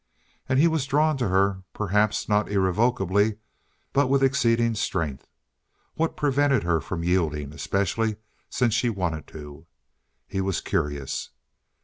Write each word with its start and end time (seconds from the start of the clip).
And 0.49 0.57
he 0.57 0.67
was 0.67 0.87
drawn 0.87 1.15
to 1.17 1.27
her, 1.27 1.61
perhaps 1.73 2.27
not 2.27 2.49
irrevocably, 2.49 3.37
but 3.93 4.07
with 4.07 4.23
exceeding 4.23 4.73
strength. 4.73 5.27
What 5.93 6.17
prevented 6.17 6.63
her 6.63 6.81
from 6.81 7.03
yielding, 7.03 7.53
especially 7.53 8.15
since 8.49 8.73
she 8.73 8.89
wanted 8.89 9.27
to? 9.27 9.67
He 10.27 10.41
was 10.41 10.59
curious. 10.59 11.29